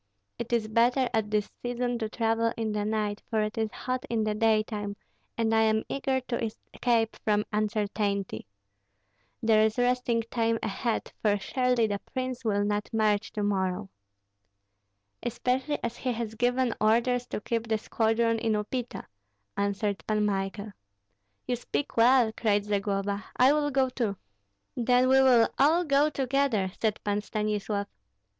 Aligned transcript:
It 0.39 0.51
is 0.51 0.67
better 0.67 1.09
at 1.13 1.29
this 1.29 1.51
season 1.61 1.99
to 1.99 2.09
travel 2.09 2.51
in 2.57 2.71
the 2.71 2.83
night, 2.85 3.21
for 3.29 3.43
it 3.43 3.55
is 3.55 3.71
hot 3.71 4.03
in 4.09 4.23
the 4.23 4.33
daytime, 4.33 4.95
and 5.37 5.53
I 5.53 5.61
am 5.61 5.83
eager 5.89 6.19
to 6.21 6.43
escape 6.43 7.17
from 7.23 7.45
uncertainty. 7.53 8.47
There 9.43 9.63
is 9.63 9.77
resting 9.77 10.23
time 10.31 10.57
ahead, 10.63 11.11
for 11.21 11.37
surely 11.37 11.85
the 11.85 11.99
prince 11.99 12.43
will 12.43 12.63
not 12.65 12.89
march 12.91 13.31
to 13.33 13.43
morrow." 13.43 13.91
"Especially 15.21 15.77
as 15.83 15.97
he 15.97 16.11
has 16.13 16.33
given 16.33 16.73
orders 16.81 17.27
to 17.27 17.39
keep 17.39 17.67
the 17.67 17.77
squadron 17.77 18.39
in 18.39 18.53
Upita," 18.53 19.05
answered 19.55 20.03
Pan 20.07 20.25
Michael. 20.25 20.71
"You 21.47 21.55
speak 21.55 21.95
well!" 21.95 22.31
cried 22.35 22.65
Zagloba; 22.65 23.23
"I 23.37 23.53
will 23.53 23.69
go 23.69 23.87
too." 23.87 24.17
"Then 24.75 25.09
we 25.09 25.21
will 25.21 25.47
all 25.59 25.83
go 25.83 26.09
together," 26.09 26.71
said 26.81 26.99
Pan 27.03 27.21
Stanislav. 27.21 27.85